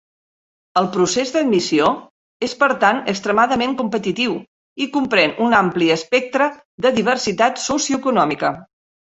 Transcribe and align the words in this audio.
El 0.79 0.85
procés 0.93 1.33
d'admissió 1.33 1.89
és 2.47 2.55
per 2.63 2.69
tant 2.83 3.01
extremadament 3.13 3.75
competitiu, 3.83 4.33
i 4.87 4.89
comprèn 4.97 5.35
un 5.49 5.55
ampli 5.61 5.93
espectre 5.99 6.49
de 6.87 6.95
diversitat 6.99 7.63
socioeconòmica. 7.69 8.53